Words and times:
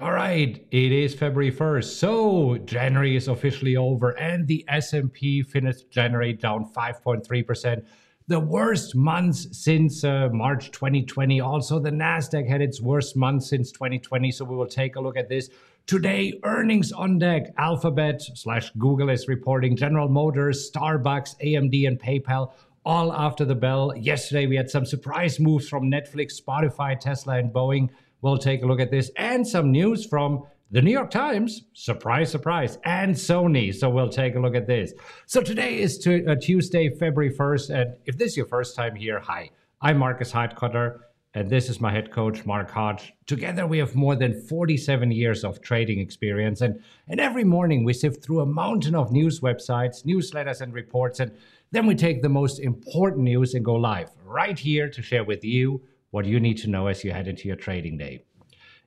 All 0.00 0.12
right, 0.12 0.64
it 0.70 0.92
is 0.92 1.12
February 1.12 1.50
1st. 1.50 1.98
So, 1.98 2.56
January 2.58 3.16
is 3.16 3.26
officially 3.26 3.76
over 3.76 4.16
and 4.16 4.46
the 4.46 4.64
S&P 4.68 5.42
finished 5.42 5.90
January 5.90 6.34
down 6.34 6.70
5.3%. 6.72 7.84
The 8.28 8.38
worst 8.38 8.94
months 8.94 9.48
since 9.60 10.04
uh, 10.04 10.28
March 10.30 10.70
2020. 10.70 11.40
Also, 11.40 11.80
the 11.80 11.90
Nasdaq 11.90 12.46
had 12.46 12.62
its 12.62 12.80
worst 12.80 13.16
month 13.16 13.42
since 13.42 13.72
2020, 13.72 14.30
so 14.30 14.44
we 14.44 14.54
will 14.54 14.68
take 14.68 14.94
a 14.94 15.00
look 15.00 15.16
at 15.16 15.28
this. 15.28 15.50
Today, 15.88 16.38
earnings 16.44 16.92
on 16.92 17.18
deck. 17.18 17.52
Alphabet 17.58 18.22
slash 18.34 18.70
Google 18.78 19.08
is 19.08 19.26
reporting. 19.26 19.74
General 19.74 20.08
Motors, 20.08 20.70
Starbucks, 20.70 21.34
AMD, 21.42 21.88
and 21.88 21.98
PayPal 21.98 22.52
all 22.84 23.12
after 23.12 23.44
the 23.44 23.56
bell. 23.56 23.92
Yesterday, 23.96 24.46
we 24.46 24.54
had 24.54 24.70
some 24.70 24.86
surprise 24.86 25.40
moves 25.40 25.68
from 25.68 25.90
Netflix, 25.90 26.40
Spotify, 26.40 26.98
Tesla, 27.00 27.38
and 27.38 27.52
Boeing. 27.52 27.88
We'll 28.20 28.38
take 28.38 28.62
a 28.62 28.66
look 28.66 28.80
at 28.80 28.90
this 28.90 29.10
and 29.16 29.46
some 29.46 29.70
news 29.70 30.04
from 30.04 30.44
the 30.70 30.82
New 30.82 30.90
York 30.90 31.10
Times, 31.10 31.62
surprise, 31.72 32.30
surprise, 32.30 32.78
and 32.84 33.14
Sony. 33.14 33.74
So 33.74 33.88
we'll 33.88 34.10
take 34.10 34.34
a 34.34 34.40
look 34.40 34.54
at 34.54 34.66
this. 34.66 34.92
So 35.26 35.40
today 35.40 35.78
is 35.78 35.98
t- 35.98 36.26
uh, 36.26 36.34
Tuesday, 36.34 36.90
February 36.90 37.34
1st. 37.34 37.70
And 37.80 37.96
if 38.04 38.18
this 38.18 38.32
is 38.32 38.36
your 38.36 38.46
first 38.46 38.76
time 38.76 38.94
here, 38.94 39.20
hi, 39.20 39.50
I'm 39.80 39.96
Marcus 39.96 40.32
Heitkoetter, 40.32 40.98
and 41.32 41.48
this 41.48 41.70
is 41.70 41.80
my 41.80 41.90
head 41.90 42.10
coach, 42.10 42.44
Mark 42.44 42.70
Hodge. 42.70 43.14
Together, 43.26 43.66
we 43.66 43.78
have 43.78 43.94
more 43.94 44.16
than 44.16 44.42
47 44.42 45.10
years 45.10 45.44
of 45.44 45.62
trading 45.62 46.00
experience. 46.00 46.60
And, 46.60 46.82
and 47.06 47.20
every 47.20 47.44
morning, 47.44 47.84
we 47.84 47.94
sift 47.94 48.22
through 48.22 48.40
a 48.40 48.46
mountain 48.46 48.94
of 48.94 49.12
news 49.12 49.40
websites, 49.40 50.04
newsletters, 50.04 50.60
and 50.60 50.74
reports. 50.74 51.20
And 51.20 51.32
then 51.70 51.86
we 51.86 51.94
take 51.94 52.20
the 52.20 52.28
most 52.28 52.58
important 52.58 53.22
news 53.22 53.54
and 53.54 53.64
go 53.64 53.74
live 53.74 54.10
right 54.24 54.58
here 54.58 54.90
to 54.90 55.00
share 55.00 55.24
with 55.24 55.44
you 55.44 55.80
what 56.10 56.24
you 56.24 56.40
need 56.40 56.58
to 56.58 56.70
know 56.70 56.86
as 56.86 57.04
you 57.04 57.12
head 57.12 57.28
into 57.28 57.48
your 57.48 57.56
trading 57.56 57.98
day. 57.98 58.24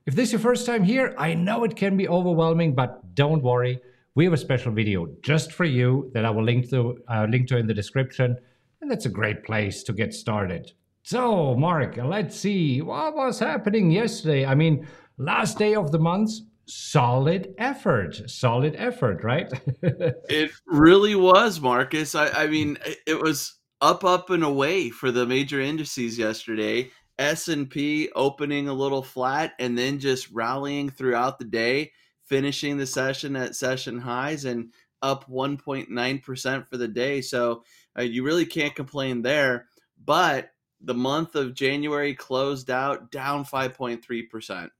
If 0.06 0.14
this 0.14 0.28
is 0.28 0.32
your 0.32 0.40
first 0.40 0.66
time 0.66 0.82
here, 0.82 1.14
I 1.16 1.34
know 1.34 1.62
it 1.64 1.76
can 1.76 1.96
be 1.96 2.08
overwhelming, 2.08 2.74
but 2.74 3.14
don't 3.14 3.42
worry. 3.42 3.80
We 4.14 4.24
have 4.24 4.32
a 4.32 4.38
special 4.38 4.72
video 4.72 5.08
just 5.22 5.52
for 5.52 5.64
you 5.64 6.10
that 6.14 6.24
I 6.24 6.30
will 6.30 6.44
link 6.44 6.68
to, 6.70 6.98
uh, 7.08 7.26
link 7.30 7.48
to 7.48 7.56
in 7.56 7.66
the 7.66 7.74
description, 7.74 8.36
and 8.80 8.90
that's 8.90 9.06
a 9.06 9.10
great 9.10 9.44
place 9.44 9.82
to 9.84 9.92
get 9.92 10.12
started. 10.12 10.72
So, 11.04 11.54
Mark, 11.56 11.96
let's 11.96 12.36
see 12.36 12.82
what 12.82 13.14
was 13.14 13.38
happening 13.38 13.90
yesterday. 13.90 14.44
I 14.44 14.54
mean, 14.54 14.86
last 15.18 15.58
day 15.58 15.74
of 15.74 15.92
the 15.92 15.98
month, 15.98 16.30
solid 16.66 17.54
effort, 17.58 18.28
solid 18.30 18.74
effort, 18.76 19.24
right? 19.24 19.52
it 19.82 20.50
really 20.66 21.14
was, 21.14 21.60
Marcus. 21.60 22.14
I, 22.14 22.28
I 22.28 22.46
mean, 22.46 22.78
it 23.06 23.20
was 23.20 23.58
up, 23.80 24.04
up, 24.04 24.30
and 24.30 24.44
away 24.44 24.90
for 24.90 25.10
the 25.10 25.26
major 25.26 25.60
indices 25.60 26.18
yesterday. 26.18 26.90
S&P 27.18 28.10
opening 28.14 28.68
a 28.68 28.72
little 28.72 29.02
flat 29.02 29.52
and 29.58 29.76
then 29.76 29.98
just 29.98 30.30
rallying 30.30 30.90
throughout 30.90 31.38
the 31.38 31.44
day, 31.44 31.92
finishing 32.24 32.76
the 32.76 32.86
session 32.86 33.36
at 33.36 33.54
session 33.54 33.98
highs 33.98 34.44
and 34.44 34.72
up 35.02 35.28
1.9% 35.28 36.68
for 36.68 36.76
the 36.76 36.88
day. 36.88 37.20
So 37.20 37.64
uh, 37.98 38.02
you 38.02 38.24
really 38.24 38.46
can't 38.46 38.74
complain 38.74 39.22
there. 39.22 39.66
But 40.04 40.50
the 40.80 40.94
month 40.94 41.34
of 41.34 41.54
January 41.54 42.14
closed 42.14 42.70
out 42.70 43.10
down 43.10 43.44
5.3%. 43.44 44.70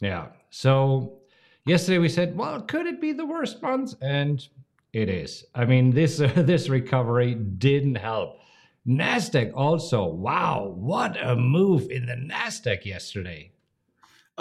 Yeah. 0.00 0.26
So 0.50 1.18
yesterday 1.66 1.98
we 1.98 2.08
said, 2.08 2.36
well, 2.36 2.60
could 2.62 2.86
it 2.86 3.00
be 3.00 3.12
the 3.12 3.26
worst 3.26 3.62
month? 3.62 3.94
And 4.02 4.46
it 4.92 5.08
is. 5.08 5.44
I 5.54 5.64
mean, 5.64 5.90
this 5.90 6.20
uh, 6.20 6.32
this 6.36 6.68
recovery 6.68 7.34
didn't 7.34 7.96
help. 7.96 8.38
Nasdaq 8.86 9.52
also. 9.54 10.06
Wow, 10.06 10.74
what 10.76 11.16
a 11.22 11.36
move 11.36 11.90
in 11.90 12.06
the 12.06 12.14
Nasdaq 12.14 12.84
yesterday. 12.84 13.52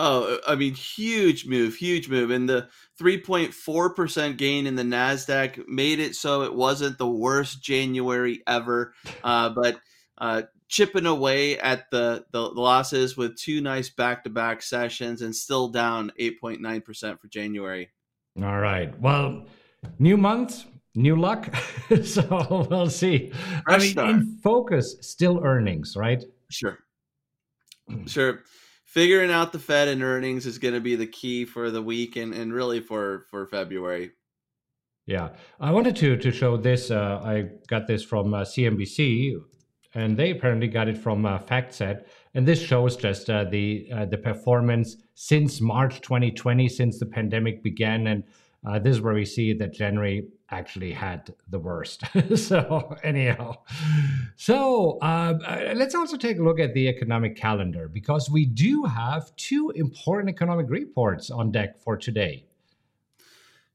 Oh, 0.02 0.40
I 0.48 0.56
mean, 0.56 0.76
huge 0.76 1.46
move, 1.46 1.76
huge 1.76 2.08
move. 2.08 2.32
And 2.32 2.48
the 2.48 2.70
3.4% 3.02 4.38
gain 4.38 4.66
in 4.66 4.76
the 4.76 4.84
NASDAQ 4.84 5.68
made 5.68 6.00
it 6.00 6.16
so 6.16 6.44
it 6.44 6.56
wasn't 6.56 6.98
the 6.98 7.10
worst 7.10 7.62
January 7.62 8.42
ever. 8.48 8.94
Uh, 9.22 9.50
but 9.50 9.82
uh, 10.18 10.44
chipping 10.70 11.06
away 11.06 11.60
at 11.60 11.92
the, 11.92 12.24
the 12.32 12.40
losses 12.40 13.18
with 13.18 13.36
two 13.36 13.60
nice 13.60 13.90
back 13.90 14.24
to 14.24 14.30
back 14.30 14.62
sessions 14.62 15.22
and 15.22 15.36
still 15.36 15.68
down 15.68 16.14
8.9% 16.18 17.20
for 17.20 17.28
January. 17.28 17.90
All 18.42 18.58
right. 18.58 18.98
Well, 19.02 19.48
new 19.98 20.16
month, 20.16 20.64
new 20.96 21.16
luck. 21.16 21.54
so 22.04 22.68
we'll 22.70 22.90
see. 22.90 23.30
Fresh 23.30 23.64
I 23.68 23.78
mean, 23.78 23.92
start. 23.92 24.10
in 24.10 24.40
focus, 24.44 24.98
still 25.02 25.42
earnings, 25.44 25.96
right? 25.96 26.24
Sure. 26.50 26.80
Sure. 28.06 28.44
Figuring 28.86 29.32
out 29.32 29.52
the 29.52 29.60
Fed 29.60 29.88
and 29.88 30.02
earnings 30.02 30.46
is 30.46 30.58
going 30.58 30.74
to 30.74 30.80
be 30.80 30.96
the 30.96 31.08
key 31.08 31.46
for 31.46 31.70
the 31.70 31.82
week 31.82 32.16
and, 32.16 32.34
and 32.34 32.54
really 32.54 32.80
for, 32.80 33.26
for 33.30 33.46
February. 33.46 34.12
Yeah. 35.06 35.30
I 35.60 35.72
wanted 35.72 35.96
to, 35.98 36.18
to 36.18 36.32
show 36.32 36.58
this. 36.58 36.92
Uh, 36.92 37.22
I 37.24 37.50
got 37.68 37.88
this 37.88 38.04
from 38.04 38.34
uh, 38.34 38.42
CNBC, 38.42 39.36
and 39.96 40.16
they 40.16 40.32
apparently 40.32 40.68
got 40.68 40.88
it 40.88 40.98
from 40.98 41.26
uh, 41.26 41.40
FactSet. 41.40 42.06
And 42.36 42.48
this 42.48 42.62
shows 42.62 42.96
just 42.96 43.28
uh, 43.28 43.46
the 43.46 43.90
uh, 43.92 44.06
the 44.06 44.18
performance 44.18 44.98
since 45.16 45.62
March 45.62 46.02
2020, 46.02 46.70
since 46.70 47.00
the 47.00 47.08
pandemic 47.08 47.64
began. 47.64 48.06
And 48.06 48.24
uh, 48.66 48.78
this 48.80 48.96
is 48.96 49.02
where 49.02 49.14
we 49.14 49.26
see 49.26 49.54
that 49.54 49.74
January 49.74 50.28
actually 50.52 50.92
had 50.92 51.34
the 51.48 51.60
worst. 51.60 52.04
so 52.36 52.96
anyhow, 53.04 53.56
so 54.36 54.98
uh, 55.02 55.38
uh, 55.46 55.74
let's 55.76 55.96
also 55.96 56.18
take 56.18 56.40
a 56.40 56.44
look 56.44 56.60
at 56.60 56.74
the 56.74 56.88
economic 56.90 57.36
calendar 57.36 57.88
because 57.88 58.30
we 58.30 58.46
do 58.46 58.84
have 58.84 59.34
two 59.38 59.72
important 59.76 60.30
economic 60.30 60.70
reports 60.70 61.30
on 61.30 61.52
deck 61.52 61.82
for 61.82 61.96
today. 61.96 62.46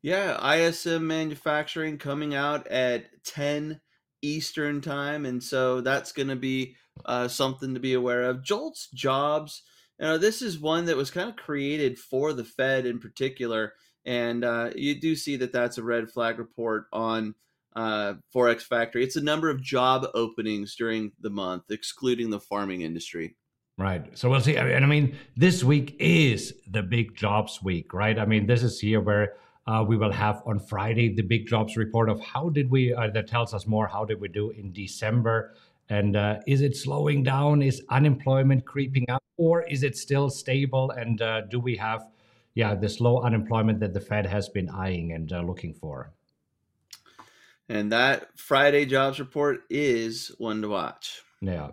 Yeah, 0.03 0.39
ISM 0.55 1.07
manufacturing 1.07 1.97
coming 1.97 2.35
out 2.35 2.67
at 2.67 3.25
10 3.25 3.81
Eastern 4.21 4.83
time, 4.83 5.25
and 5.25 5.43
so 5.43 5.81
that's 5.81 6.13
going 6.13 6.29
to 6.29 6.37
be 6.37 6.77
uh, 7.07 7.27
something 7.29 7.73
to 7.73 7.81
be 7.81 7.95
aware 7.95 8.25
of. 8.25 8.43
JOLTS 8.43 8.89
jobs. 8.93 9.63
You 9.99 10.07
know, 10.07 10.19
this 10.19 10.43
is 10.43 10.59
one 10.59 10.85
that 10.87 10.97
was 10.97 11.11
kind 11.11 11.31
of 11.31 11.37
created 11.37 11.99
for 11.99 12.35
the 12.35 12.45
Fed 12.45 12.85
in 12.85 12.99
particular 12.99 13.73
and 14.07 14.45
uh, 14.45 14.71
you 14.75 15.01
do 15.01 15.17
see 15.17 15.37
that 15.37 15.53
that's 15.53 15.79
a 15.79 15.83
red 15.83 16.11
flag 16.11 16.39
report 16.39 16.87
on 16.93 17.35
uh, 17.77 18.15
Forex 18.35 18.63
Factory. 18.63 19.03
It's 19.03 19.17
a 19.17 19.23
number 19.23 19.51
of 19.51 19.63
job 19.63 20.07
openings 20.15 20.77
during 20.77 21.13
the 21.21 21.31
month, 21.31 21.65
excluding 21.71 22.31
the 22.31 22.41
farming 22.41 22.83
industry. 22.83 23.37
Right. 23.77 24.17
So 24.17 24.31
we'll 24.31 24.41
see. 24.41 24.57
And 24.57 24.85
I 24.85 24.87
mean, 24.87 25.17
this 25.37 25.65
week 25.65 25.97
is 25.99 26.55
the 26.71 26.83
big 26.83 27.17
jobs 27.17 27.61
week, 27.63 27.93
right? 27.93 28.19
I 28.19 28.25
mean, 28.25 28.47
this 28.47 28.63
is 28.63 28.79
here 28.79 29.01
where 29.01 29.35
uh, 29.67 29.85
we 29.87 29.97
will 29.97 30.13
have 30.13 30.43
on 30.47 30.61
Friday 30.61 31.13
the 31.13 31.23
big 31.23 31.49
jobs 31.49 31.77
report 31.77 32.09
of 32.09 32.21
how 32.21 32.51
did 32.51 32.71
we, 32.71 32.95
uh, 32.95 33.09
that 33.09 33.27
tells 33.27 33.53
us 33.53 33.67
more, 33.67 33.89
how 33.89 34.05
did 34.05 34.21
we 34.21 34.29
do 34.29 34.51
in 34.51 34.73
December? 34.73 35.55
And 35.89 36.17
uh, 36.17 36.39
is 36.47 36.61
it 36.61 36.77
slowing 36.77 37.25
down? 37.25 37.63
Is 37.63 37.83
unemployment 37.91 38.65
creeping 38.65 39.11
up? 39.11 39.23
Or 39.37 39.63
is 39.63 39.83
it 39.83 39.97
still 39.97 40.31
stable? 40.31 40.93
And 40.93 41.21
uh, 41.21 41.41
do 41.51 41.59
we 41.59 41.77
have 41.77 42.07
yeah, 42.55 42.75
this 42.75 43.01
low 43.01 43.21
unemployment 43.23 43.81
that 43.81 43.93
the 43.93 44.01
Fed 44.01 44.27
has 44.27 44.49
been 44.49 44.69
eyeing 44.71 45.13
and 45.13 45.33
uh, 45.33 45.41
looking 45.41 45.75
for. 45.75 46.13
And 47.69 47.91
that 47.93 48.39
Friday 48.39 48.87
jobs 48.87 49.19
report 49.19 49.63
is 49.71 50.31
one 50.39 50.63
to 50.63 50.69
watch. 50.69 51.23
Yeah. 51.41 51.71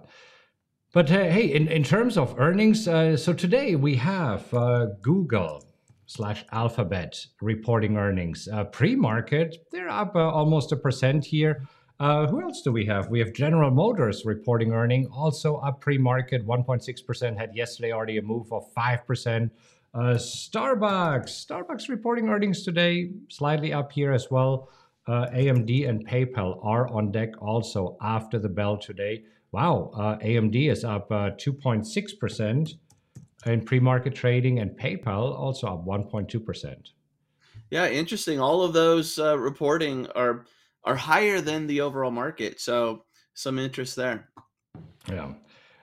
But 0.94 1.12
uh, 1.12 1.20
hey, 1.20 1.54
in, 1.54 1.68
in 1.68 1.84
terms 1.84 2.18
of 2.18 2.40
earnings, 2.40 2.88
uh, 2.88 3.16
so 3.16 3.34
today 3.34 3.76
we 3.76 3.96
have 3.96 4.54
uh, 4.54 4.88
Google 5.02 5.64
slash 6.08 6.44
Alphabet 6.52 7.26
reporting 7.42 7.98
earnings. 7.98 8.48
Uh, 8.52 8.66
Pre 8.66 8.96
market, 8.96 9.68
they're 9.72 9.90
up 9.90 10.16
uh, 10.16 10.20
almost 10.20 10.72
a 10.72 10.76
percent 10.76 11.24
here. 11.24 11.66
who 12.00 12.42
else 12.42 12.62
do 12.64 12.72
we 12.72 12.86
have? 12.86 13.10
We 13.10 13.20
have 13.20 13.32
General 13.34 13.72
Motors 13.72 14.24
reporting 14.26 14.74
earning, 14.74 15.08
also 15.08 15.58
up 15.58 15.80
pre 15.80 15.98
market, 15.98 16.46
1.6%, 16.46 17.38
had 17.38 17.56
yesterday 17.56 17.92
already 17.92 18.18
a 18.18 18.22
move 18.22 18.52
of 18.52 18.64
5%. 18.74 19.50
Uh, 19.94 20.16
Starbucks, 20.16 21.46
Starbucks 21.46 21.90
reporting 21.90 22.30
earnings 22.30 22.64
today, 22.64 23.12
slightly 23.28 23.74
up 23.74 23.92
here 23.92 24.14
as 24.14 24.32
well. 24.32 24.70
Uh, 25.06 25.28
AMD 25.34 25.90
and 25.90 26.08
PayPal 26.08 26.64
are 26.64 26.88
on 26.88 27.12
deck 27.12 27.30
also 27.42 27.98
after 28.02 28.40
the 28.40 28.48
bell 28.48 28.78
today. 28.78 29.24
Wow, 29.52 29.92
uh, 29.94 30.18
AMD 30.20 30.72
is 30.72 30.86
up 30.86 31.10
2.6% 31.10 32.74
uh, 32.74 33.52
in 33.52 33.66
pre-market 33.66 34.16
trading, 34.16 34.60
and 34.60 34.72
PayPal 34.72 35.38
also 35.38 35.68
up 35.68 35.86
1.2%. 35.86 36.76
Yeah, 37.70 37.88
interesting. 37.90 38.40
All 38.40 38.64
of 38.64 38.72
those 38.72 39.20
uh, 39.20 39.38
reporting 39.38 40.08
are 40.16 40.46
are 40.84 40.96
higher 40.96 41.42
than 41.42 41.68
the 41.68 41.82
overall 41.82 42.12
market, 42.12 42.60
so 42.60 43.06
some 43.34 43.60
interest 43.60 43.96
there. 43.96 44.30
Yeah. 45.08 45.34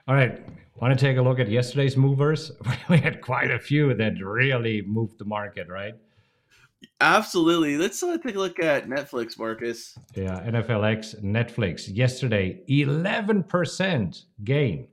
All 0.09 0.15
right. 0.15 0.41
Want 0.81 0.97
to 0.97 0.99
take 0.99 1.17
a 1.17 1.21
look 1.21 1.37
at 1.37 1.49
yesterday's 1.49 1.95
movers? 1.95 2.51
we 2.89 2.97
had 2.97 3.21
quite 3.21 3.51
a 3.51 3.59
few 3.59 3.93
that 3.93 4.13
really 4.19 4.81
moved 4.81 5.19
the 5.19 5.25
market, 5.25 5.67
right? 5.69 5.93
Absolutely. 6.99 7.77
Let's 7.77 8.01
uh, 8.01 8.17
take 8.17 8.33
a 8.33 8.39
look 8.39 8.57
at 8.59 8.89
Netflix, 8.89 9.37
Marcus. 9.37 9.95
Yeah, 10.15 10.39
NFLX, 10.47 11.23
Netflix. 11.23 11.95
Yesterday, 11.95 12.63
11% 12.67 14.23
gain. 14.43 14.87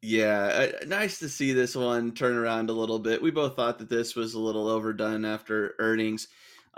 Yeah, 0.00 0.70
uh, 0.80 0.86
nice 0.86 1.18
to 1.18 1.28
see 1.28 1.52
this 1.52 1.76
one 1.76 2.12
turn 2.12 2.38
around 2.38 2.70
a 2.70 2.72
little 2.72 2.98
bit. 2.98 3.20
We 3.20 3.30
both 3.30 3.56
thought 3.56 3.78
that 3.80 3.90
this 3.90 4.16
was 4.16 4.32
a 4.32 4.40
little 4.40 4.68
overdone 4.68 5.26
after 5.26 5.74
earnings. 5.78 6.28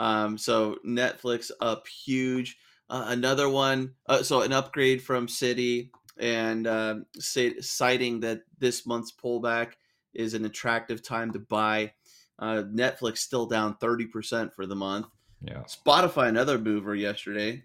Um, 0.00 0.36
so 0.36 0.78
Netflix 0.84 1.52
up 1.60 1.86
huge. 1.86 2.58
Uh, 2.90 3.04
another 3.08 3.48
one, 3.48 3.92
uh, 4.08 4.24
so 4.24 4.42
an 4.42 4.52
upgrade 4.52 5.00
from 5.00 5.28
Citi 5.28 5.90
and 6.18 6.66
uh, 6.66 6.96
say, 7.18 7.60
citing 7.60 8.20
that 8.20 8.42
this 8.58 8.86
month's 8.86 9.12
pullback 9.12 9.72
is 10.14 10.34
an 10.34 10.44
attractive 10.44 11.02
time 11.02 11.32
to 11.32 11.38
buy. 11.38 11.92
Uh, 12.38 12.64
Netflix 12.72 13.18
still 13.18 13.46
down 13.46 13.76
30% 13.76 14.52
for 14.52 14.66
the 14.66 14.74
month. 14.74 15.06
Yeah. 15.42 15.62
Spotify, 15.62 16.28
another 16.28 16.58
mover 16.58 16.94
yesterday. 16.94 17.62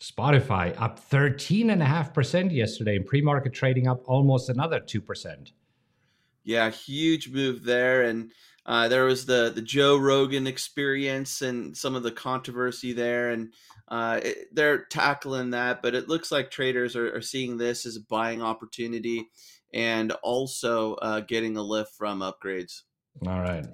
Spotify 0.00 0.74
up 0.80 0.98
13.5% 1.10 2.52
yesterday 2.52 2.96
in 2.96 3.04
pre 3.04 3.22
market 3.22 3.52
trading, 3.52 3.86
up 3.86 4.02
almost 4.06 4.48
another 4.48 4.80
2%. 4.80 5.52
Yeah, 6.44 6.70
huge 6.70 7.28
move 7.28 7.62
there. 7.62 8.02
And 8.02 8.32
uh, 8.64 8.88
there 8.88 9.04
was 9.04 9.26
the, 9.26 9.52
the 9.54 9.62
Joe 9.62 9.96
Rogan 9.96 10.46
experience 10.46 11.42
and 11.42 11.76
some 11.76 11.94
of 11.94 12.02
the 12.02 12.12
controversy 12.12 12.92
there. 12.92 13.30
And 13.30 13.52
uh, 13.88 14.20
it, 14.22 14.54
they're 14.54 14.84
tackling 14.84 15.50
that, 15.50 15.82
but 15.82 15.94
it 15.94 16.08
looks 16.08 16.30
like 16.30 16.50
traders 16.50 16.94
are, 16.94 17.16
are 17.16 17.22
seeing 17.22 17.56
this 17.56 17.86
as 17.86 17.96
a 17.96 18.04
buying 18.08 18.42
opportunity 18.42 19.28
and 19.74 20.12
also 20.22 20.94
uh, 20.94 21.20
getting 21.20 21.56
a 21.56 21.62
lift 21.62 21.94
from 21.96 22.20
upgrades. 22.20 22.82
All 23.26 23.40
right. 23.40 23.66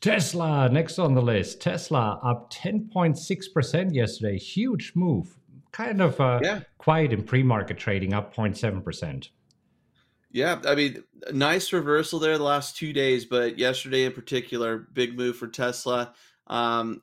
Tesla, 0.00 0.68
next 0.68 0.98
on 0.98 1.14
the 1.14 1.22
list. 1.22 1.60
Tesla 1.60 2.20
up 2.24 2.52
10.6% 2.52 3.94
yesterday. 3.94 4.38
Huge 4.38 4.92
move 4.94 5.38
kind 5.72 6.00
of 6.00 6.20
uh, 6.20 6.38
yeah. 6.42 6.60
quiet 6.78 7.12
in 7.12 7.24
pre-market 7.24 7.78
trading, 7.78 8.12
up 8.12 8.34
0.7%. 8.34 9.28
Yeah, 10.32 10.60
I 10.66 10.74
mean, 10.74 11.04
nice 11.32 11.72
reversal 11.72 12.18
there 12.18 12.38
the 12.38 12.44
last 12.44 12.76
two 12.76 12.94
days, 12.94 13.26
but 13.26 13.58
yesterday 13.58 14.04
in 14.04 14.12
particular, 14.12 14.78
big 14.92 15.16
move 15.16 15.36
for 15.36 15.46
Tesla. 15.46 16.14
Um, 16.46 17.02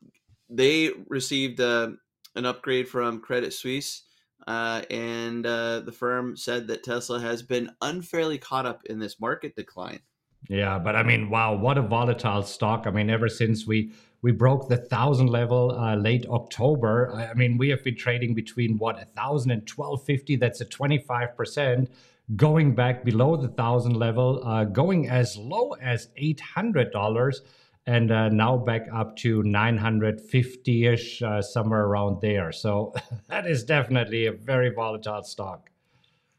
they 0.50 0.90
received 1.08 1.62
uh, 1.62 1.92
an 2.36 2.46
upgrade 2.48 2.90
from 2.90 3.22
Credit 3.22 3.54
Suisse, 3.54 4.04
uh, 4.48 4.81
and 4.90 5.46
uh, 5.46 5.81
the 5.81 5.92
firm 5.92 6.36
said 6.36 6.68
that 6.68 6.84
Tesla 6.84 7.20
has 7.20 7.44
been 7.44 7.70
unfairly 7.81 8.40
caught 8.40 8.66
up 8.66 8.84
in 8.86 8.98
this 8.98 9.20
market 9.20 9.56
decline. 9.56 10.00
Yeah, 10.48 10.80
but 10.80 10.96
I 10.96 11.04
mean, 11.04 11.30
wow, 11.30 11.56
what 11.56 11.78
a 11.78 11.84
volatile 11.84 12.42
stock. 12.42 12.86
I 12.88 12.92
mean, 12.92 13.12
ever 13.12 13.30
since 13.30 13.68
we 13.68 13.92
we 14.22 14.31
broke 14.31 14.68
the 14.68 14.78
thousand 14.78 15.28
level 15.28 15.72
uh, 15.72 15.96
late 15.96 16.26
October. 16.28 17.14
I 17.14 17.34
mean, 17.36 17.58
we 17.58 17.70
have 17.70 17.84
been 17.84 17.96
trading 17.96 18.34
between 18.34 18.78
what 18.78 19.02
a 19.02 19.06
thousand 19.06 19.52
and 19.52 19.68
twelve 19.68 20.04
fifty. 20.04 20.36
That's 20.36 20.62
a 20.62 20.66
twenty 20.66 20.98
five 20.98 21.36
percent. 21.36 21.92
Going 22.36 22.76
back 22.76 23.04
below 23.04 23.36
the 23.36 23.48
thousand 23.48 23.96
level, 23.96 24.42
uh, 24.46 24.64
going 24.64 25.10
as 25.10 25.36
low 25.36 25.72
as 25.81 26.10
eight 26.16 26.40
hundred 26.40 26.92
dollars, 26.92 27.42
and 27.88 28.12
uh, 28.12 28.30
now 28.30 28.56
back 28.56 28.88
up 28.94 29.16
to 29.18 29.42
nine 29.44 29.78
hundred 29.78 30.22
fifty 30.22 30.86
ish, 30.86 31.24
uh, 31.24 31.42
somewhere 31.42 31.86
around 31.86 32.22
there. 32.22 32.52
So 32.52 32.94
that 33.30 33.48
is 33.48 33.64
definitely 33.64 34.28
a 34.28 34.31
very 34.31 34.70
volatile 34.70 35.24
stock. 35.24 35.70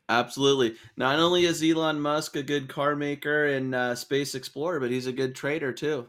Absolutely. 0.08 0.74
Not 0.96 1.18
only 1.20 1.44
is 1.44 1.62
Elon 1.62 2.00
Musk 2.00 2.34
a 2.36 2.42
good 2.42 2.68
car 2.68 2.96
maker 2.96 3.46
and 3.46 3.74
uh, 3.74 3.94
space 3.94 4.34
explorer, 4.34 4.80
but 4.80 4.90
he's 4.90 5.06
a 5.06 5.12
good 5.12 5.34
trader 5.36 5.72
too. 5.72 6.08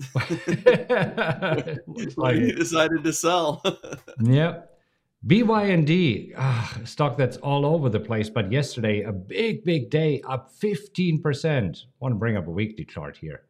like 2.16 2.36
he 2.36 2.52
decided 2.52 3.04
to 3.04 3.12
sell. 3.12 3.62
yep. 4.20 4.71
BYND, 5.24 6.34
ah, 6.36 6.80
stock 6.84 7.16
that's 7.16 7.36
all 7.36 7.64
over 7.64 7.88
the 7.88 8.00
place, 8.00 8.28
but 8.28 8.50
yesterday 8.50 9.02
a 9.02 9.12
big, 9.12 9.62
big 9.64 9.88
day, 9.88 10.20
up 10.28 10.50
15%. 10.60 11.24
I 11.24 11.88
want 12.00 12.12
to 12.12 12.18
bring 12.18 12.36
up 12.36 12.48
a 12.48 12.50
weekly 12.50 12.84
chart 12.84 13.16
here. 13.16 13.44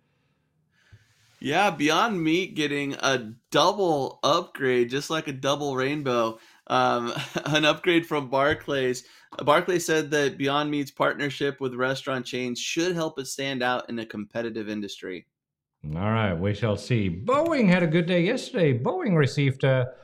Yeah, 1.41 1.71
Beyond 1.71 2.23
Meat 2.23 2.55
getting 2.55 2.95
a 2.95 3.33
double 3.51 4.21
upgrade, 4.23 4.91
just 4.91 5.11
like 5.11 5.29
a 5.29 5.33
double 5.33 5.75
rainbow. 5.75 6.39
Um, 6.67 7.13
an 7.47 7.65
upgrade 7.65 8.07
from 8.07 8.29
Barclays. 8.29 9.05
Barclays 9.43 9.87
said 9.87 10.11
that 10.11 10.37
Beyond 10.37 10.71
Meat's 10.71 10.91
partnership 10.91 11.59
with 11.59 11.75
restaurant 11.75 12.27
chains 12.27 12.61
should 12.61 12.95
help 12.95 13.19
it 13.19 13.27
stand 13.27 13.63
out 13.63 13.89
in 13.89 13.99
a 13.99 14.07
competitive 14.07 14.69
industry. 14.69 15.27
All 15.97 16.01
right, 16.01 16.35
we 16.35 16.55
shall 16.55 16.77
see. 16.77 17.11
Boeing 17.11 17.67
had 17.67 17.83
a 17.83 17.89
good 17.89 18.07
day 18.07 18.23
yesterday. 18.23 18.79
Boeing 18.79 19.17
received 19.17 19.65
a, 19.65 19.95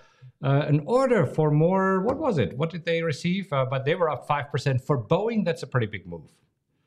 uh, 0.43 0.65
an 0.69 0.83
order 0.87 1.27
for 1.27 1.51
more. 1.51 2.01
What 2.01 2.19
was 2.19 2.39
it? 2.39 2.57
What 2.57 2.71
did 2.71 2.85
they 2.85 3.03
receive? 3.03 3.53
Uh, 3.53 3.67
but 3.69 3.85
they 3.85 3.95
were 3.95 4.11
up 4.11 4.29
5%. 4.29 4.81
For 4.85 5.03
Boeing, 5.03 5.45
that's 5.45 5.63
a 5.63 5.67
pretty 5.67 5.87
big 5.87 6.07
move. 6.07 6.31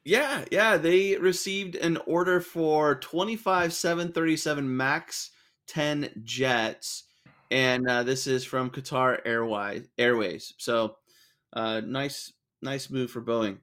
Yeah, 0.04 0.46
yeah. 0.52 0.78
They 0.78 1.18
received 1.18 1.76
an 1.76 1.98
order 2.06 2.40
for 2.40 2.96
25 2.96 3.74
737 3.74 4.78
MAX 4.78 5.32
10 5.68 6.10
jets. 6.24 7.04
And 7.52 7.88
uh, 7.88 8.04
this 8.04 8.28
is 8.28 8.46
from 8.46 8.70
Qatar 8.70 9.20
Airways. 9.26 9.88
Airways. 9.98 10.54
So, 10.58 10.96
uh, 11.54 11.82
nice, 11.86 12.32
nice 12.62 12.90
move 12.90 13.12
for 13.12 13.22
Boeing. 13.22 13.58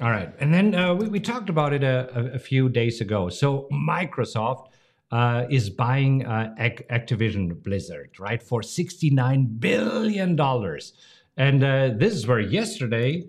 All 0.00 0.10
right. 0.10 0.32
And 0.40 0.52
then 0.52 0.74
uh, 0.74 0.94
we, 0.94 1.08
we 1.08 1.20
talked 1.20 1.48
about 1.48 1.72
it 1.72 1.84
a, 1.84 2.10
a, 2.14 2.24
a, 2.34 2.38
few 2.38 2.68
days 2.68 3.00
ago. 3.00 3.28
So 3.28 3.68
Microsoft 3.72 4.66
uh, 5.10 5.46
is 5.50 5.70
buying 5.70 6.24
uh, 6.26 6.54
Activision 6.58 7.62
Blizzard, 7.62 8.10
right, 8.18 8.42
for 8.42 8.60
$69 8.60 9.60
billion. 9.60 10.38
And 11.36 11.64
uh, 11.64 11.90
this 11.96 12.14
is 12.14 12.26
where 12.26 12.40
yesterday 12.40 13.28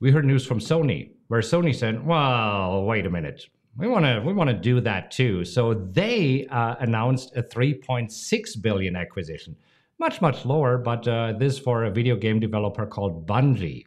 we 0.00 0.10
heard 0.10 0.24
news 0.24 0.46
from 0.46 0.58
Sony, 0.58 1.10
where 1.28 1.40
Sony 1.40 1.74
said, 1.74 2.04
well, 2.06 2.84
wait 2.84 3.06
a 3.06 3.10
minute. 3.10 3.46
We 3.76 3.86
want 3.86 4.06
to 4.06 4.20
we 4.26 4.32
want 4.32 4.50
to 4.50 4.56
do 4.56 4.80
that 4.80 5.12
too. 5.12 5.44
So 5.44 5.72
they 5.72 6.48
uh, 6.50 6.74
announced 6.80 7.36
a 7.36 7.44
3.6 7.44 8.60
billion 8.60 8.96
acquisition, 8.96 9.54
much 10.00 10.20
much 10.20 10.44
lower, 10.44 10.78
but 10.78 11.06
uh, 11.06 11.34
this 11.38 11.60
for 11.60 11.84
a 11.84 11.90
video 11.90 12.16
game 12.16 12.40
developer 12.40 12.86
called 12.86 13.24
Bungie. 13.24 13.84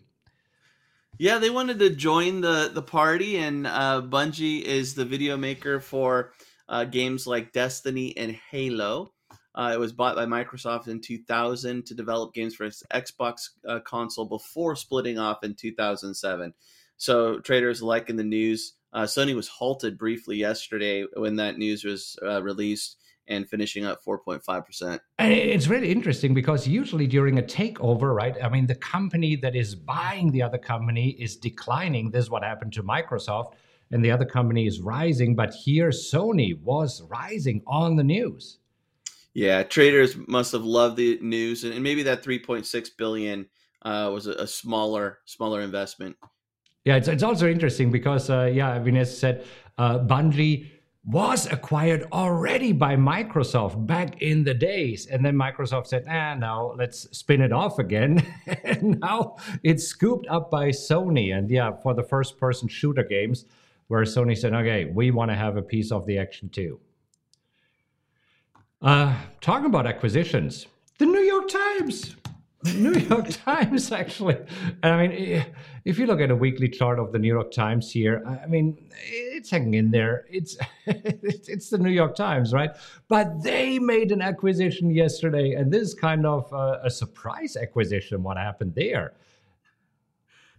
Yeah, 1.18 1.40
they 1.40 1.50
wanted 1.50 1.78
to 1.80 1.90
join 1.90 2.40
the 2.40 2.72
the 2.74 2.82
party, 2.82 3.38
and 3.38 3.68
uh, 3.68 4.02
Bungie 4.02 4.62
is 4.62 4.96
the 4.96 5.04
video 5.04 5.36
maker 5.36 5.82
for 5.82 6.32
uh, 6.70 6.86
games 6.86 7.28
like 7.28 7.52
Destiny 7.52 8.16
and 8.18 8.38
Halo. 8.50 9.14
Uh, 9.54 9.72
it 9.74 9.80
was 9.80 9.92
bought 9.92 10.16
by 10.16 10.26
Microsoft 10.26 10.88
in 10.88 11.02
2000 11.02 11.86
to 11.86 11.94
develop 11.94 12.34
games 12.34 12.56
for 12.56 12.64
its 12.64 12.84
Xbox 12.94 13.50
uh, 13.68 13.80
console 13.82 14.26
before 14.26 14.76
splitting 14.76 15.20
off 15.20 15.44
in 15.44 15.54
2007. 15.54 16.54
So 16.98 17.40
traders 17.40 17.82
like 17.82 18.10
in 18.10 18.16
the 18.16 18.24
news. 18.24 18.74
Uh, 18.94 19.04
Sony 19.04 19.36
was 19.36 19.48
halted 19.48 19.98
briefly 19.98 20.38
yesterday 20.38 21.06
when 21.16 21.38
that 21.38 21.58
news 21.58 21.84
was 21.84 22.18
uh, 22.24 22.44
released 22.44 22.98
and 23.28 23.50
finishing 23.50 23.86
up 23.86 24.04
4.5%. 24.04 25.00
And 25.18 25.34
it's 25.34 25.68
really 25.68 25.92
interesting 25.92 26.34
because 26.34 26.68
usually 26.68 27.08
during 27.08 27.40
a 27.40 27.42
takeover, 27.42 28.14
right? 28.14 28.36
I 28.44 28.50
mean, 28.50 28.68
the 28.68 28.76
company 28.76 29.36
that 29.38 29.56
is 29.56 29.76
buying 29.76 30.32
the 30.32 30.42
other 30.42 30.58
company 30.58 31.12
is 31.12 31.38
declining. 31.38 32.12
This 32.12 32.26
is 32.26 32.30
what 32.30 32.44
happened 32.44 32.74
to 32.74 32.84
Microsoft, 32.84 33.54
and 33.92 34.04
the 34.04 34.12
other 34.12 34.26
company 34.26 34.68
is 34.68 34.80
rising. 34.80 35.36
But 35.36 35.54
here, 35.54 35.90
Sony 35.90 36.60
was 36.62 37.02
rising 37.04 37.62
on 37.68 37.96
the 37.96 38.04
news. 38.04 38.60
Yeah, 39.34 39.64
traders 39.64 40.16
must 40.28 40.52
have 40.52 40.64
loved 40.64 40.98
the 40.98 41.18
news, 41.22 41.64
and 41.64 41.82
maybe 41.82 42.04
that 42.04 42.24
3.6 42.24 42.90
billion 42.98 43.46
uh, 43.84 44.10
was 44.14 44.28
a, 44.28 44.32
a, 44.34 44.48
smaller, 44.48 45.20
smaller 45.26 45.62
investment. 45.62 46.18
Yeah, 46.84 46.98
it's, 46.98 47.08
it's 47.08 47.24
also 47.24 47.50
interesting 47.50 47.92
because, 47.92 48.30
uh, 48.30 48.52
yeah, 48.54 48.78
Viness 48.80 49.08
said 49.08 49.46
uh, 49.78 50.00
Bungie 50.00 50.70
was 51.06 51.52
acquired 51.52 52.08
already 52.12 52.72
by 52.72 52.96
Microsoft 52.96 53.88
back 53.88 54.22
in 54.22 54.44
the 54.44 54.54
days. 54.54 55.08
And 55.08 55.26
then 55.26 55.36
Microsoft 55.36 55.88
said, 55.88 56.06
ah, 56.08 56.36
no, 56.36 56.76
let's 56.78 57.08
spin 57.18 57.42
it 57.42 57.52
off 57.52 57.80
again. 57.80 58.24
and 58.64 59.00
now 59.00 59.38
it's 59.64 59.86
scooped 59.86 60.28
up 60.28 60.52
by 60.52 60.70
Sony. 60.70 61.36
And 61.36 61.50
yeah, 61.50 61.72
for 61.82 61.96
the 61.96 62.04
first 62.04 62.38
person 62.38 62.68
shooter 62.68 63.04
games, 63.04 63.46
where 63.92 64.04
Sony 64.04 64.38
said, 64.38 64.54
okay, 64.54 64.86
we 64.86 65.12
want 65.12 65.30
to 65.32 65.36
have 65.36 65.58
a 65.58 65.62
piece 65.62 65.92
of 65.92 66.06
the 66.06 66.18
action 66.18 66.48
too. 66.48 66.80
Uh, 68.82 69.14
talking 69.42 69.66
about 69.66 69.86
acquisitions, 69.86 70.66
the 70.98 71.06
New 71.06 71.20
York 71.20 71.50
Times 71.50 72.16
The 72.64 72.74
New 72.74 72.94
York 72.94 73.28
Times, 73.46 73.92
actually. 73.92 74.38
I 74.82 74.96
mean, 74.96 75.46
if 75.84 76.00
you 76.00 76.06
look 76.06 76.22
at 76.22 76.32
a 76.32 76.36
weekly 76.36 76.70
chart 76.70 77.00
of 77.00 77.12
the 77.12 77.20
New 77.20 77.28
York 77.28 77.52
Times 77.52 77.92
here, 77.92 78.24
I 78.26 78.48
mean, 78.48 78.78
it's 79.04 79.50
hanging 79.50 79.74
in 79.74 79.92
there. 79.92 80.26
It's 80.32 80.56
it's 81.50 81.70
the 81.70 81.78
New 81.78 81.90
York 81.90 82.16
Times, 82.16 82.54
right? 82.54 82.72
But 83.10 83.44
they 83.44 83.78
made 83.78 84.14
an 84.14 84.22
acquisition 84.22 84.90
yesterday, 84.92 85.52
and 85.54 85.70
this 85.70 85.82
is 85.82 85.94
kind 85.94 86.26
of 86.26 86.52
a, 86.54 86.82
a 86.86 86.90
surprise 86.90 87.58
acquisition. 87.58 88.24
What 88.24 88.38
happened 88.38 88.74
there? 88.74 89.14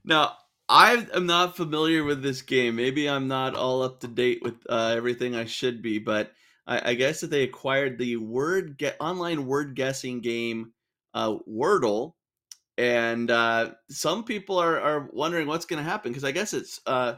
Now, 0.05 0.37
I 0.73 1.07
am 1.13 1.27
not 1.27 1.55
familiar 1.55 2.03
with 2.03 2.23
this 2.23 2.41
game. 2.41 2.77
Maybe 2.77 3.07
I'm 3.07 3.29
not 3.29 3.55
all 3.55 3.83
up 3.83 4.01
to 4.01 4.09
date 4.09 4.41
with 4.43 4.55
uh, 4.71 4.95
everything 4.97 5.37
I 5.37 5.45
should 5.45 5.83
be, 5.83 5.99
but 5.99 6.33
I, 6.67 6.93
I 6.93 6.95
guess 6.95 7.21
that 7.21 7.27
they 7.27 7.43
acquired 7.43 7.99
the 7.99 8.17
word 8.17 8.79
get 8.79 8.97
online 8.99 9.45
word 9.45 9.75
guessing 9.75 10.23
game 10.23 10.73
uh, 11.13 11.37
Wordle, 11.47 12.15
and 12.79 13.31
uh, 13.31 13.73
some 13.91 14.25
people 14.25 14.59
are 14.59 14.81
are 14.81 15.11
wondering 15.13 15.47
what's 15.47 15.67
going 15.67 15.85
to 15.85 15.89
happen 15.89 16.11
because 16.11 16.25
I 16.25 16.33
guess 16.33 16.55
it's 16.55 16.81
uh, 16.87 17.17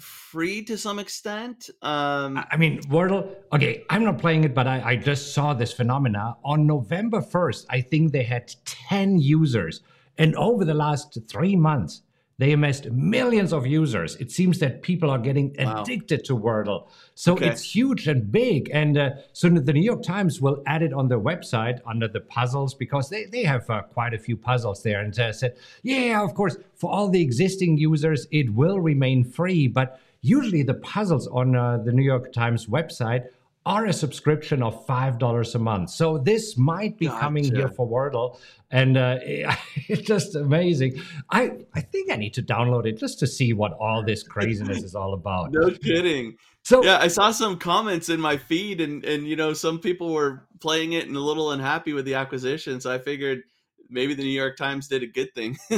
free 0.00 0.64
to 0.64 0.76
some 0.76 0.98
extent. 0.98 1.70
Um, 1.82 2.44
I 2.50 2.56
mean, 2.56 2.80
Wordle. 2.88 3.32
Okay, 3.52 3.84
I'm 3.90 4.02
not 4.02 4.18
playing 4.18 4.42
it, 4.42 4.56
but 4.56 4.66
I, 4.66 4.82
I 4.84 4.96
just 4.96 5.34
saw 5.34 5.54
this 5.54 5.72
phenomena 5.72 6.34
on 6.44 6.66
November 6.66 7.20
1st. 7.20 7.66
I 7.70 7.80
think 7.80 8.10
they 8.10 8.24
had 8.24 8.52
10 8.64 9.20
users, 9.20 9.82
and 10.18 10.34
over 10.34 10.64
the 10.64 10.74
last 10.74 11.16
three 11.28 11.54
months, 11.54 12.02
they 12.40 12.52
amassed 12.52 12.90
millions 12.90 13.52
of 13.52 13.66
users. 13.66 14.16
It 14.16 14.30
seems 14.32 14.60
that 14.60 14.80
people 14.80 15.10
are 15.10 15.18
getting 15.18 15.54
wow. 15.58 15.82
addicted 15.82 16.24
to 16.24 16.34
Wordle. 16.34 16.88
So 17.14 17.34
okay. 17.34 17.48
it's 17.48 17.62
huge 17.62 18.08
and 18.08 18.32
big. 18.32 18.70
And 18.72 18.96
uh, 18.96 19.10
so 19.34 19.50
the 19.50 19.74
New 19.74 19.82
York 19.82 20.02
Times 20.02 20.40
will 20.40 20.62
add 20.66 20.82
it 20.82 20.94
on 20.94 21.08
their 21.08 21.20
website 21.20 21.80
under 21.86 22.08
the 22.08 22.20
puzzles 22.20 22.72
because 22.74 23.10
they, 23.10 23.26
they 23.26 23.44
have 23.44 23.68
uh, 23.68 23.82
quite 23.82 24.14
a 24.14 24.18
few 24.18 24.38
puzzles 24.38 24.82
there. 24.82 25.00
And 25.00 25.20
uh, 25.20 25.34
said, 25.34 25.54
yeah, 25.82 26.24
of 26.24 26.34
course, 26.34 26.56
for 26.76 26.90
all 26.90 27.10
the 27.10 27.20
existing 27.20 27.76
users, 27.76 28.26
it 28.30 28.54
will 28.54 28.80
remain 28.80 29.22
free. 29.22 29.68
But 29.68 30.00
usually 30.22 30.62
the 30.62 30.74
puzzles 30.94 31.26
on 31.26 31.54
uh, 31.54 31.76
the 31.84 31.92
New 31.92 32.04
York 32.04 32.32
Times 32.32 32.68
website 32.68 33.26
are 33.66 33.86
a 33.86 33.92
subscription 33.92 34.62
of 34.62 34.86
five 34.86 35.18
dollars 35.18 35.54
a 35.54 35.58
month. 35.58 35.90
So 35.90 36.18
this 36.18 36.56
might 36.56 36.98
be 36.98 37.06
gotcha. 37.06 37.20
coming 37.20 37.44
here 37.44 37.68
for 37.68 37.86
Wordle, 37.86 38.38
and 38.70 38.96
uh, 38.96 39.18
it's 39.22 40.02
just 40.02 40.34
amazing. 40.34 41.00
I 41.30 41.52
I 41.74 41.80
think 41.80 42.10
I 42.10 42.16
need 42.16 42.34
to 42.34 42.42
download 42.42 42.86
it 42.86 42.98
just 42.98 43.18
to 43.20 43.26
see 43.26 43.52
what 43.52 43.72
all 43.72 44.02
this 44.04 44.22
craziness 44.22 44.82
is 44.82 44.94
all 44.94 45.14
about. 45.14 45.52
No 45.60 45.70
kidding. 45.70 46.36
So 46.64 46.82
yeah, 46.84 46.98
I 46.98 47.08
saw 47.08 47.30
some 47.30 47.58
comments 47.58 48.08
in 48.08 48.20
my 48.20 48.36
feed, 48.36 48.80
and 48.80 49.04
and 49.04 49.26
you 49.26 49.36
know 49.36 49.52
some 49.52 49.78
people 49.78 50.12
were 50.12 50.46
playing 50.60 50.92
it 50.92 51.06
and 51.06 51.16
a 51.16 51.20
little 51.20 51.50
unhappy 51.52 51.92
with 51.92 52.04
the 52.04 52.14
acquisition. 52.14 52.80
So 52.80 52.92
I 52.92 52.98
figured 52.98 53.42
maybe 53.90 54.14
the 54.14 54.22
New 54.22 54.30
York 54.30 54.56
Times 54.56 54.88
did 54.88 55.02
a 55.02 55.06
good 55.06 55.34
thing. 55.34 55.58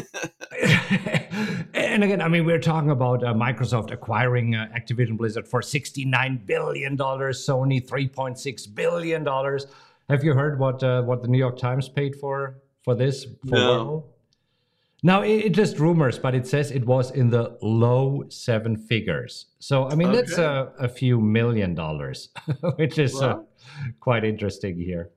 and 1.75 2.05
again, 2.05 2.21
I 2.21 2.29
mean, 2.29 2.45
we're 2.45 2.59
talking 2.59 2.91
about 2.91 3.25
uh, 3.25 3.33
Microsoft 3.35 3.91
acquiring 3.91 4.55
uh, 4.55 4.69
Activision 4.77 5.17
Blizzard 5.17 5.49
for 5.49 5.61
$69 5.61 6.47
billion, 6.47 6.97
Sony 6.97 7.87
$3.6 7.87 8.75
billion. 8.75 9.27
Have 10.09 10.25
you 10.25 10.35
heard 10.35 10.59
what 10.59 10.83
uh, 10.83 11.03
what 11.03 11.23
the 11.23 11.29
New 11.29 11.39
York 11.39 11.57
Times 11.57 11.89
paid 11.89 12.17
for 12.17 12.59
for 12.85 12.95
this? 12.95 13.25
For 13.49 13.55
no. 13.55 14.05
Now, 15.05 15.23
it, 15.23 15.47
it, 15.47 15.53
just 15.53 15.81
rumors, 15.81 16.19
but 16.19 16.33
it 16.35 16.47
says 16.47 16.71
it 16.71 16.87
was 16.87 17.11
in 17.11 17.29
the 17.31 17.59
low 17.61 18.25
seven 18.29 18.77
figures. 18.77 19.47
So, 19.59 19.89
I 19.89 19.97
mean, 19.97 20.09
okay. 20.09 20.19
that's 20.19 20.39
a, 20.39 20.73
a, 20.79 20.89
few 20.89 21.21
million 21.21 21.75
dollars, 21.75 22.29
which 22.77 23.01
is 23.01 23.17
uh, 23.17 23.19
well. 23.19 23.49
quite 23.99 24.23
interesting 24.23 24.79
here. 24.79 25.11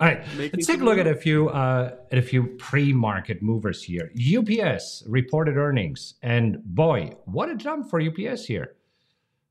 All 0.00 0.06
right, 0.06 0.22
let's 0.36 0.66
take 0.66 0.80
a 0.80 0.84
look 0.84 0.98
at 0.98 1.08
a 1.08 1.14
few 1.14 1.48
uh, 1.48 1.96
at 2.12 2.18
a 2.18 2.22
few 2.22 2.44
pre-market 2.58 3.42
movers 3.42 3.82
here. 3.82 4.12
UPS 4.16 5.02
reported 5.08 5.56
earnings, 5.56 6.14
and 6.22 6.62
boy, 6.64 7.16
what 7.24 7.48
a 7.48 7.56
jump 7.56 7.90
for 7.90 8.00
UPS 8.00 8.44
here! 8.44 8.76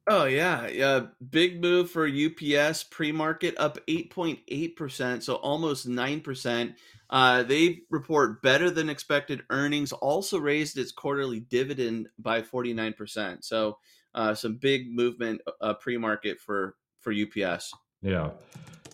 Oh 0.08 0.24
yeah, 0.24 0.68
yeah, 0.68 1.08
big 1.32 1.62
move 1.62 1.92
for 1.92 2.08
UPS 2.08 2.84
pre-market 2.86 3.56
up 3.58 3.77
eight 3.89 4.10
point 4.10 4.39
eight 4.48 4.77
percent, 4.77 5.25
so 5.25 5.36
almost 5.36 5.86
nine 5.86 6.22
percent. 6.22 6.75
Uh, 7.10 7.44
they 7.44 7.82
report 7.89 8.42
better 8.42 8.70
than 8.70 8.89
expected 8.89 9.44
earnings. 9.50 9.92
Also 9.92 10.39
raised 10.39 10.77
its 10.77 10.94
quarterly 10.94 11.42
dividend 11.42 12.08
by 12.20 12.42
forty 12.42 12.74
nine 12.74 12.94
percent. 12.94 13.44
So 13.44 13.80
uh, 14.16 14.34
some 14.34 14.56
big 14.56 14.96
movement 14.96 15.42
uh, 15.60 15.74
pre-market 15.74 16.39
for 16.39 16.77
for 17.01 17.12
UPS. 17.12 17.74
Yeah. 18.01 18.30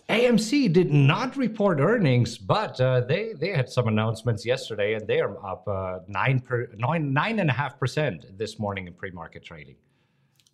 AMC 0.08 0.72
did 0.72 0.92
not 0.92 1.36
report 1.36 1.80
earnings, 1.80 2.36
but 2.36 2.78
uh, 2.80 3.00
they 3.00 3.32
they 3.32 3.50
had 3.50 3.70
some 3.70 3.88
announcements 3.88 4.44
yesterday, 4.44 4.94
and 4.94 5.06
they 5.06 5.20
are 5.20 5.44
up 5.44 5.66
uh, 5.66 6.00
nine 6.08 6.40
per 6.40 6.68
nine 6.76 7.12
nine 7.12 7.38
and 7.38 7.48
a 7.48 7.52
half 7.52 7.78
percent 7.78 8.26
this 8.36 8.58
morning 8.58 8.86
in 8.86 8.92
pre-market 8.92 9.44
trading. 9.44 9.76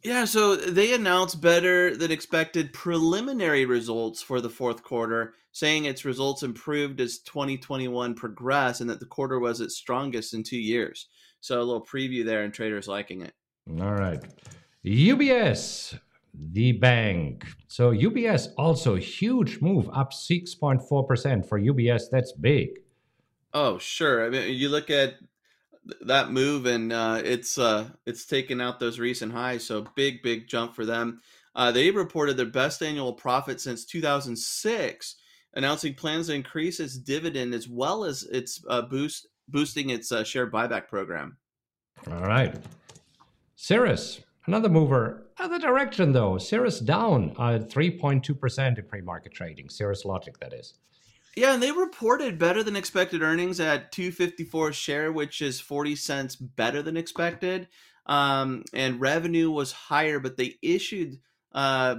Yeah, 0.02 0.25
so 0.25 0.57
they 0.57 0.95
announced 0.95 1.42
better 1.42 1.95
than 1.95 2.11
expected 2.11 2.73
preliminary 2.73 3.66
results 3.66 4.23
for 4.23 4.40
the 4.40 4.49
fourth 4.49 4.83
quarter, 4.83 5.35
saying 5.52 5.85
its 5.85 6.07
results 6.07 6.42
improved 6.42 7.00
as 7.00 7.19
2021 7.19 8.14
progressed, 8.14 8.80
and 8.80 8.88
that 8.88 9.00
the 9.00 9.07
quarter 9.07 9.38
was 9.38 9.61
its 9.61 9.76
strongest 9.76 10.33
in 10.33 10.42
two 10.42 10.61
years. 10.61 11.09
So 11.40 11.59
a 11.59 11.62
little 11.64 11.85
preview 11.85 12.25
there, 12.25 12.45
and 12.45 12.54
traders 12.54 12.88
liking 12.88 13.23
it. 13.23 13.35
All 13.80 13.95
right, 13.95 14.23
UBS 14.87 15.99
the 16.34 16.72
bank. 16.72 17.46
So 17.68 17.92
UBS 17.92 18.49
also 18.56 18.96
huge 18.96 19.60
move 19.60 19.88
up 19.92 20.12
6.4% 20.12 21.49
for 21.49 21.60
UBS. 21.60 22.02
That's 22.10 22.32
big. 22.32 22.80
Oh, 23.52 23.78
sure. 23.78 24.25
I 24.25 24.30
mean, 24.30 24.54
you 24.54 24.68
look 24.68 24.90
at 24.90 25.14
that 26.02 26.30
move 26.30 26.66
and 26.66 26.92
uh, 26.92 27.20
it's 27.25 27.58
uh, 27.58 27.88
it's 28.06 28.26
taken 28.26 28.60
out 28.60 28.80
those 28.80 28.99
recent 28.99 29.32
highs. 29.32 29.64
So 29.64 29.87
big, 29.96 30.22
big 30.22 30.46
jump 30.46 30.75
for 30.75 30.84
them. 30.84 31.20
Uh, 31.54 31.72
they 31.72 31.90
reported 31.90 32.37
their 32.37 32.46
best 32.46 32.82
annual 32.82 33.12
profit 33.12 33.60
since 33.60 33.84
2006, 33.84 35.16
announcing 35.54 35.94
plans 35.94 36.28
to 36.28 36.34
increase 36.34 36.78
its 36.78 36.96
dividend 36.96 37.54
as 37.54 37.68
well 37.68 38.04
as 38.04 38.22
its 38.25 38.62
uh, 38.68 38.82
boost 38.82 39.26
boosting 39.49 39.90
its 39.90 40.12
uh, 40.12 40.22
share 40.22 40.49
buyback 40.49 40.87
program. 40.87 41.37
All 42.08 42.20
right, 42.20 42.54
Cirrus 43.56 44.20
Another 44.50 44.69
mover, 44.69 45.28
other 45.38 45.61
direction 45.61 46.11
though. 46.11 46.37
Cirrus 46.37 46.80
down 46.80 47.33
uh, 47.38 47.61
3.2% 47.61 48.78
in 48.78 48.85
pre 48.85 49.00
market 49.00 49.33
trading. 49.33 49.69
Cirrus 49.69 50.04
Logic, 50.04 50.37
that 50.40 50.52
is. 50.52 50.75
Yeah, 51.37 51.54
and 51.54 51.62
they 51.62 51.71
reported 51.71 52.37
better 52.37 52.64
than 52.64 52.75
expected 52.75 53.23
earnings 53.23 53.61
at 53.61 53.92
254 53.92 54.73
share, 54.73 55.12
which 55.12 55.40
is 55.40 55.61
40 55.61 55.95
cents 55.95 56.35
better 56.35 56.83
than 56.83 56.97
expected. 56.97 57.69
Um, 58.07 58.64
and 58.75 59.00
revenue 59.00 59.52
was 59.52 59.71
higher, 59.71 60.19
but 60.19 60.37
they 60.37 60.57
issued, 60.62 61.21
uh, 61.52 61.99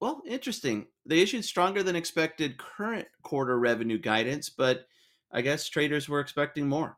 well, 0.00 0.22
interesting. 0.24 0.86
They 1.04 1.18
issued 1.18 1.44
stronger 1.44 1.82
than 1.82 1.96
expected 1.96 2.58
current 2.58 3.08
quarter 3.24 3.58
revenue 3.58 3.98
guidance, 3.98 4.50
but 4.50 4.86
I 5.32 5.40
guess 5.40 5.68
traders 5.68 6.08
were 6.08 6.20
expecting 6.20 6.68
more. 6.68 6.96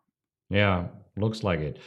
Yeah, 0.51 0.89
looks 1.17 1.43
like 1.43 1.61
it. 1.61 1.79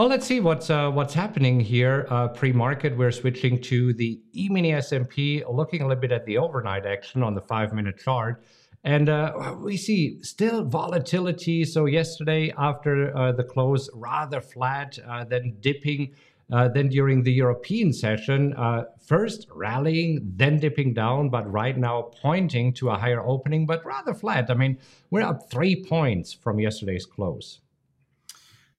Well, 0.00 0.08
let's 0.08 0.26
see 0.26 0.40
what's 0.40 0.70
uh, 0.70 0.90
what's 0.90 1.12
happening 1.12 1.60
here. 1.60 2.06
Uh, 2.08 2.28
pre-market, 2.28 2.96
we're 2.96 3.12
switching 3.12 3.60
to 3.64 3.92
the 3.92 4.18
E-mini 4.32 4.72
S&P, 4.72 5.44
looking 5.46 5.82
a 5.82 5.86
little 5.86 6.00
bit 6.00 6.10
at 6.10 6.24
the 6.24 6.38
overnight 6.38 6.86
action 6.86 7.22
on 7.22 7.34
the 7.34 7.42
five-minute 7.42 7.98
chart, 7.98 8.42
and 8.82 9.10
uh, 9.10 9.54
we 9.58 9.76
see 9.76 10.22
still 10.22 10.64
volatility. 10.64 11.66
So 11.66 11.84
yesterday, 11.84 12.50
after 12.56 13.14
uh, 13.14 13.32
the 13.32 13.44
close, 13.44 13.90
rather 13.92 14.40
flat, 14.40 14.98
uh, 15.06 15.24
then 15.24 15.58
dipping. 15.60 16.14
Uh, 16.50 16.68
then 16.68 16.88
during 16.88 17.22
the 17.22 17.32
European 17.32 17.92
session, 17.92 18.54
first 19.06 19.48
rallying, 19.54 20.32
then 20.34 20.58
dipping 20.58 20.94
down, 20.94 21.28
but 21.28 21.44
right 21.52 21.76
now 21.76 22.10
pointing 22.22 22.72
to 22.72 22.88
a 22.88 22.96
higher 22.96 23.20
opening, 23.20 23.66
but 23.66 23.84
rather 23.84 24.14
flat. 24.14 24.50
I 24.50 24.54
mean, 24.54 24.78
we're 25.10 25.20
up 25.20 25.50
three 25.50 25.84
points 25.84 26.32
from 26.32 26.58
yesterday's 26.58 27.04
close. 27.04 27.60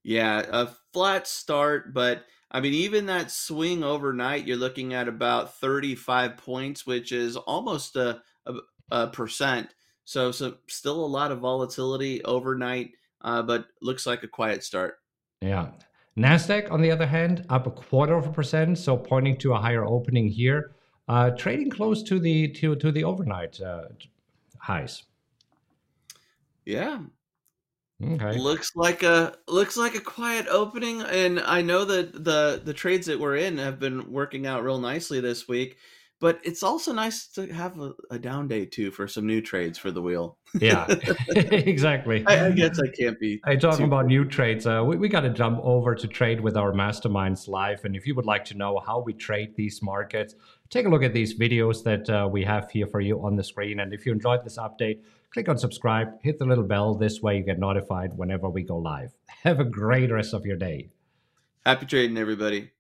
Yeah, 0.04 0.44
a 0.50 0.70
flat 0.94 1.28
start, 1.28 1.94
but 1.94 2.24
I 2.52 2.60
mean, 2.60 2.74
even 2.74 3.06
that 3.06 3.32
swing 3.32 3.84
overnight, 3.84 4.46
you're 4.46 4.58
looking 4.58 4.94
at 4.94 5.08
about 5.08 5.56
35 5.56 6.38
points, 6.38 6.86
which 6.86 7.12
is 7.12 7.38
almost 7.38 7.96
a, 7.96 8.22
a, 8.46 8.54
a 8.92 9.08
percent. 9.08 9.74
So, 10.04 10.32
so 10.32 10.56
still 10.68 11.06
a 11.06 11.06
lot 11.06 11.32
of 11.32 11.40
volatility 11.40 12.24
overnight, 12.26 12.92
uh, 13.22 13.44
but 13.44 13.68
looks 13.82 14.06
like 14.06 14.24
a 14.24 14.28
quiet 14.28 14.64
start. 14.64 14.96
Yeah. 15.42 15.70
Nasdaq, 16.18 16.70
on 16.72 16.82
the 16.82 16.92
other 16.92 17.08
hand, 17.08 17.46
up 17.50 17.68
a 17.68 17.72
quarter 17.72 18.16
of 18.16 18.28
a 18.28 18.32
percent, 18.32 18.78
so 18.78 18.98
pointing 18.98 19.38
to 19.38 19.54
a 19.54 19.58
higher 19.58 19.86
opening 19.86 20.28
here, 20.28 20.72
uh, 21.08 21.30
trading 21.32 21.70
close 21.70 22.04
to 22.04 22.20
the 22.20 22.50
to 22.50 22.76
to 22.76 22.92
the 22.92 23.04
overnight 23.04 23.62
uh, 23.62 23.84
highs. 24.58 25.04
Yeah, 26.66 27.00
Okay. 28.04 28.38
Looks 28.38 28.72
like 28.76 29.04
a 29.04 29.36
looks 29.48 29.78
like 29.78 29.96
a 29.96 30.02
quiet 30.02 30.48
opening, 30.48 31.02
and 31.02 31.40
I 31.40 31.62
know 31.62 31.86
that 31.86 32.24
the 32.24 32.62
the 32.64 32.74
trades 32.74 33.08
that 33.08 33.20
we're 33.20 33.38
in 33.38 33.58
have 33.58 33.80
been 33.80 34.12
working 34.12 34.48
out 34.48 34.64
real 34.64 34.80
nicely 34.80 35.20
this 35.20 35.48
week. 35.48 35.78
But 36.22 36.40
it's 36.44 36.62
also 36.62 36.94
nice 36.94 37.26
to 37.30 37.52
have 37.52 37.80
a, 37.80 37.94
a 38.12 38.20
down 38.20 38.48
day 38.48 38.68
too 38.68 38.92
for 38.92 39.08
some 39.08 39.26
new 39.26 39.42
trades 39.42 39.80
for 39.80 39.90
the 39.90 40.04
wheel. 40.04 40.38
yeah, 40.54 40.86
exactly. 41.30 42.24
I, 42.28 42.46
I, 42.46 42.52
guess 42.52 42.80
I 42.80 42.90
can't 42.90 43.20
be. 43.20 43.42
I 43.44 43.56
talking 43.56 43.86
about 43.86 44.06
new 44.06 44.24
trades. 44.26 44.68
Uh, 44.68 44.84
we 44.86 44.98
we 44.98 45.10
got 45.10 45.22
to 45.22 45.32
jump 45.32 45.60
over 45.64 45.96
to 45.96 46.08
trade 46.08 46.40
with 46.40 46.56
our 46.56 46.74
masterminds 46.74 47.48
live, 47.48 47.84
and 47.86 47.96
if 47.96 48.06
you 48.06 48.14
would 48.14 48.28
like 48.28 48.46
to 48.46 48.54
know 48.54 48.80
how 48.86 49.00
we 49.00 49.14
trade 49.14 49.56
these 49.56 49.82
markets, 49.82 50.36
take 50.70 50.86
a 50.86 50.90
look 50.90 51.02
at 51.02 51.14
these 51.14 51.38
videos 51.38 51.84
that 51.84 52.08
uh, 52.08 52.30
we 52.32 52.44
have 52.44 52.70
here 52.70 52.86
for 52.86 53.02
you 53.02 53.20
on 53.26 53.36
the 53.36 53.44
screen. 53.44 53.80
And 53.80 53.92
if 53.92 54.06
you 54.06 54.12
enjoyed 54.12 54.44
this 54.44 54.60
update 54.60 55.00
click 55.34 55.50
on 55.50 55.58
subscribe, 55.58 56.22
hit 56.22 56.40
the 56.40 56.46
little 56.46 56.64
bell. 56.64 56.96
This 56.96 57.22
way 57.22 57.38
you 57.38 57.44
get 57.44 57.60
notified 57.60 58.18
whenever 58.18 58.50
we 58.50 58.64
go 58.64 58.78
live. 58.78 59.12
Have 59.44 59.60
a 59.60 59.66
great 59.66 60.12
rest 60.12 60.34
of 60.34 60.46
your 60.46 60.58
day. 60.58 60.90
Happy 61.66 61.86
trading, 61.86 62.18
everybody. 62.18 62.72